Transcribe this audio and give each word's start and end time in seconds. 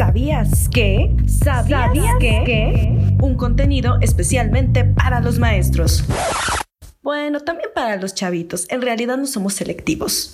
¿Sabías 0.00 0.70
que? 0.70 1.14
¿Sabías, 1.26 1.90
que? 2.18 3.16
Un 3.20 3.34
contenido 3.34 3.98
especialmente 4.00 4.82
para 4.82 5.20
los 5.20 5.38
maestros. 5.38 6.04
Bueno, 7.02 7.40
también 7.40 7.68
para 7.74 7.96
los 7.96 8.14
chavitos. 8.14 8.66
En 8.70 8.80
realidad 8.80 9.18
no 9.18 9.26
somos 9.26 9.52
selectivos. 9.52 10.32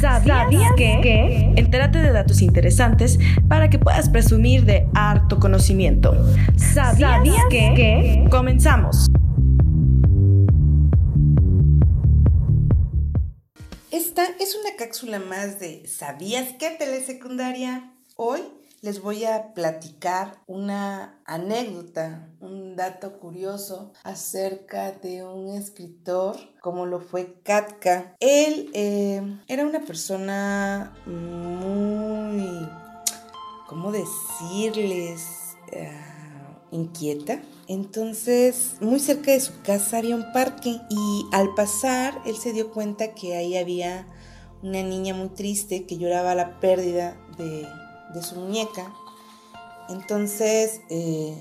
¿Sabías, 0.00 0.72
que? 0.76 1.52
Entérate 1.56 1.98
de 1.98 2.12
datos 2.12 2.42
interesantes 2.42 3.18
para 3.48 3.68
que 3.68 3.80
puedas 3.80 4.08
presumir 4.08 4.64
de 4.66 4.86
harto 4.94 5.40
conocimiento. 5.40 6.14
¿Sabías, 6.56 7.20
que? 7.50 8.24
Comenzamos. 8.30 9.08
Esta 13.90 14.26
es 14.38 14.54
una 14.54 14.76
cápsula 14.78 15.18
más 15.18 15.58
de 15.58 15.88
¿Sabías 15.88 16.54
qué 16.60 16.70
telesecundaria? 16.78 17.90
Hoy 18.14 18.42
les 18.82 19.00
voy 19.00 19.24
a 19.24 19.54
platicar 19.54 20.42
una 20.48 21.16
anécdota, 21.24 22.28
un 22.40 22.74
dato 22.74 23.20
curioso 23.20 23.92
acerca 24.02 24.90
de 24.90 25.22
un 25.22 25.50
escritor 25.50 26.36
como 26.60 26.84
lo 26.84 27.00
fue 27.00 27.40
Katka. 27.44 28.16
Él 28.18 28.70
eh, 28.74 29.22
era 29.46 29.64
una 29.64 29.80
persona 29.80 30.92
muy, 31.06 32.68
¿cómo 33.68 33.92
decirles? 33.92 35.28
Ah, 35.76 36.58
inquieta. 36.72 37.40
Entonces, 37.68 38.78
muy 38.80 38.98
cerca 38.98 39.30
de 39.30 39.38
su 39.38 39.62
casa 39.62 39.98
había 39.98 40.16
un 40.16 40.32
parque 40.32 40.80
y 40.90 41.26
al 41.30 41.54
pasar 41.54 42.20
él 42.26 42.34
se 42.34 42.52
dio 42.52 42.72
cuenta 42.72 43.14
que 43.14 43.36
ahí 43.36 43.56
había 43.56 44.08
una 44.60 44.82
niña 44.82 45.14
muy 45.14 45.28
triste 45.28 45.86
que 45.86 45.98
lloraba 45.98 46.34
la 46.34 46.58
pérdida 46.58 47.16
de 47.38 47.64
de 48.14 48.22
su 48.22 48.36
muñeca. 48.36 48.92
Entonces, 49.88 50.80
eh, 50.90 51.36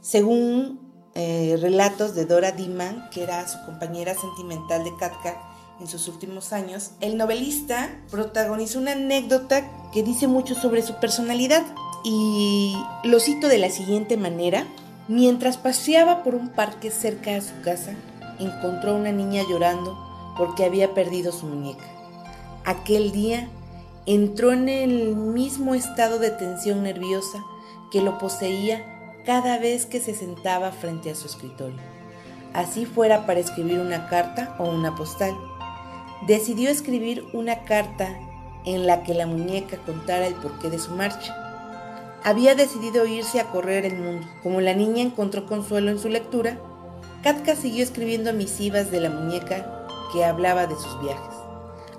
según 0.00 0.80
eh, 1.14 1.58
relatos 1.60 2.14
de 2.14 2.26
Dora 2.26 2.52
Diman, 2.52 3.08
que 3.10 3.22
era 3.22 3.46
su 3.48 3.64
compañera 3.64 4.14
sentimental 4.14 4.84
de 4.84 4.94
Katka 4.96 5.42
en 5.80 5.86
sus 5.86 6.08
últimos 6.08 6.52
años, 6.52 6.92
el 7.00 7.16
novelista 7.16 7.90
protagonizó 8.10 8.78
una 8.78 8.92
anécdota 8.92 9.90
que 9.92 10.02
dice 10.02 10.26
mucho 10.26 10.54
sobre 10.54 10.82
su 10.82 10.94
personalidad 10.94 11.64
y 12.04 12.76
lo 13.04 13.20
cito 13.20 13.48
de 13.48 13.58
la 13.58 13.70
siguiente 13.70 14.16
manera. 14.16 14.66
Mientras 15.08 15.56
paseaba 15.56 16.22
por 16.22 16.34
un 16.34 16.50
parque 16.50 16.90
cerca 16.90 17.30
de 17.30 17.40
su 17.40 17.60
casa, 17.62 17.94
encontró 18.38 18.92
a 18.92 18.96
una 18.96 19.10
niña 19.10 19.42
llorando 19.48 19.96
porque 20.36 20.64
había 20.64 20.94
perdido 20.94 21.32
su 21.32 21.46
muñeca. 21.46 21.84
Aquel 22.64 23.12
día 23.12 23.48
entró 24.06 24.52
en 24.52 24.68
el 24.68 25.16
mismo 25.16 25.74
estado 25.74 26.18
de 26.18 26.30
tensión 26.30 26.82
nerviosa 26.82 27.44
que 27.90 28.02
lo 28.02 28.18
poseía 28.18 29.22
cada 29.24 29.58
vez 29.58 29.86
que 29.86 30.00
se 30.00 30.14
sentaba 30.14 30.72
frente 30.72 31.10
a 31.10 31.14
su 31.14 31.26
escritorio, 31.26 31.78
así 32.54 32.86
fuera 32.86 33.26
para 33.26 33.40
escribir 33.40 33.78
una 33.80 34.08
carta 34.08 34.56
o 34.58 34.64
una 34.68 34.94
postal. 34.94 35.36
Decidió 36.26 36.70
escribir 36.70 37.24
una 37.32 37.64
carta 37.64 38.18
en 38.64 38.86
la 38.86 39.02
que 39.02 39.14
la 39.14 39.26
muñeca 39.26 39.76
contara 39.78 40.26
el 40.26 40.34
porqué 40.34 40.70
de 40.70 40.78
su 40.78 40.92
marcha. 40.92 41.36
Había 42.24 42.54
decidido 42.54 43.06
irse 43.06 43.40
a 43.40 43.50
correr 43.50 43.84
el 43.84 43.96
mundo. 43.96 44.26
Como 44.42 44.60
la 44.60 44.74
niña 44.74 45.02
encontró 45.02 45.46
consuelo 45.46 45.90
en 45.90 45.98
su 45.98 46.08
lectura, 46.08 46.58
Katka 47.22 47.54
siguió 47.54 47.82
escribiendo 47.82 48.32
misivas 48.32 48.90
de 48.90 49.00
la 49.00 49.10
muñeca 49.10 49.86
que 50.12 50.24
hablaba 50.24 50.66
de 50.66 50.74
sus 50.74 51.00
viajes, 51.02 51.34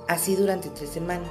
así 0.07 0.35
durante 0.35 0.69
tres 0.69 0.89
semanas. 0.89 1.29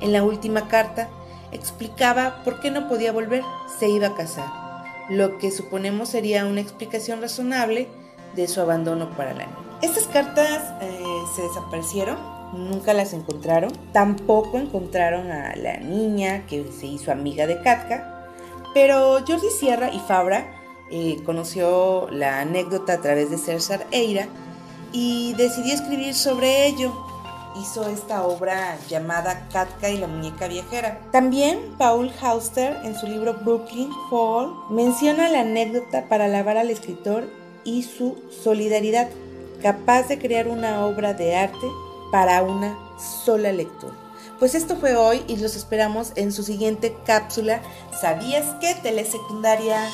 En 0.00 0.12
la 0.12 0.22
última 0.22 0.68
carta 0.68 1.08
explicaba 1.52 2.42
por 2.44 2.60
qué 2.60 2.70
no 2.70 2.88
podía 2.88 3.12
volver, 3.12 3.42
se 3.78 3.88
iba 3.88 4.08
a 4.08 4.14
casar, 4.14 4.48
lo 5.08 5.38
que 5.38 5.50
suponemos 5.50 6.08
sería 6.08 6.46
una 6.46 6.60
explicación 6.60 7.20
razonable 7.20 7.88
de 8.36 8.46
su 8.48 8.60
abandono 8.60 9.10
para 9.16 9.34
la 9.34 9.46
niña. 9.46 9.58
Estas 9.82 10.06
cartas 10.06 10.72
eh, 10.80 11.02
se 11.34 11.42
desaparecieron, 11.42 12.18
nunca 12.52 12.94
las 12.94 13.12
encontraron, 13.12 13.72
tampoco 13.92 14.58
encontraron 14.58 15.30
a 15.32 15.56
la 15.56 15.78
niña 15.78 16.46
que 16.46 16.64
se 16.70 16.86
hizo 16.86 17.10
amiga 17.10 17.46
de 17.46 17.60
Katka, 17.62 18.28
pero 18.72 19.18
Jordi 19.26 19.50
Sierra 19.58 19.90
y 19.92 19.98
Fabra 19.98 20.52
eh, 20.90 21.16
conoció 21.24 22.08
la 22.10 22.40
anécdota 22.40 22.94
a 22.94 23.00
través 23.00 23.30
de 23.30 23.38
César 23.38 23.86
Eira 23.90 24.28
y 24.92 25.34
decidió 25.34 25.74
escribir 25.74 26.14
sobre 26.14 26.66
ello 26.66 26.92
hizo 27.56 27.88
esta 27.88 28.24
obra 28.26 28.78
llamada 28.88 29.46
Katka 29.52 29.90
y 29.90 29.98
la 29.98 30.06
muñeca 30.06 30.48
viajera. 30.48 31.00
También 31.12 31.74
Paul 31.78 32.10
Hauster 32.20 32.76
en 32.84 32.96
su 32.96 33.06
libro 33.06 33.34
Brooklyn 33.34 33.90
Fall 34.08 34.52
menciona 34.70 35.28
la 35.28 35.40
anécdota 35.40 36.08
para 36.08 36.26
alabar 36.26 36.56
al 36.56 36.70
escritor 36.70 37.28
y 37.64 37.82
su 37.82 38.16
solidaridad, 38.42 39.08
capaz 39.62 40.08
de 40.08 40.18
crear 40.18 40.48
una 40.48 40.86
obra 40.86 41.14
de 41.14 41.36
arte 41.36 41.66
para 42.10 42.42
una 42.42 42.78
sola 43.24 43.52
lectura. 43.52 43.94
Pues 44.38 44.54
esto 44.54 44.76
fue 44.76 44.96
hoy 44.96 45.22
y 45.28 45.36
los 45.36 45.54
esperamos 45.54 46.12
en 46.16 46.32
su 46.32 46.42
siguiente 46.42 46.96
cápsula. 47.04 47.60
¿Sabías 48.00 48.46
que 48.60 48.74
telesecundaria? 48.74 49.86